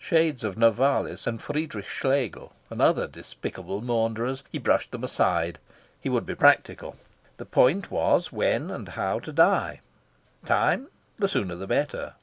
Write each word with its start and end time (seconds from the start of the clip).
Shades 0.00 0.42
of 0.42 0.56
Novalis 0.58 1.24
and 1.24 1.40
Friedrich 1.40 1.86
Schlegel 1.86 2.52
and 2.68 2.82
other 2.82 3.06
despicable 3.06 3.80
maunderers! 3.80 4.42
He 4.50 4.58
brushed 4.58 4.90
them 4.90 5.04
aside. 5.04 5.60
He 6.00 6.08
would 6.08 6.26
be 6.26 6.34
practical. 6.34 6.96
The 7.36 7.46
point 7.46 7.88
was, 7.88 8.32
when 8.32 8.72
and 8.72 8.88
how 8.88 9.20
to 9.20 9.30
die? 9.30 9.80
Time: 10.44 10.88
the 11.16 11.28
sooner 11.28 11.54
the 11.54 11.68
better. 11.68 12.14